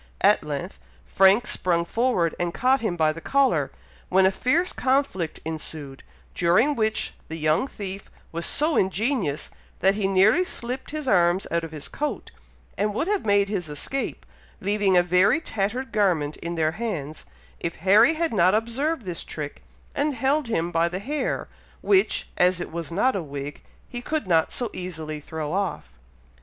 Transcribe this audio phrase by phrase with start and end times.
[0.21, 3.69] At length Frank sprung forward and caught him by the collar,
[4.09, 6.01] when a fierce conflict ensued,
[6.33, 9.51] during which the young thief was so ingenious,
[9.81, 12.31] that he nearly slipped his arms out of his coat,
[12.79, 14.25] and would have made his escape,
[14.59, 17.25] leaving a very tattered garment in their hands,
[17.59, 19.61] if Harry had not observed this trick,
[19.93, 21.47] and held him by the hair,
[21.81, 25.93] which, as it was not a wig, he could not so easily throw off.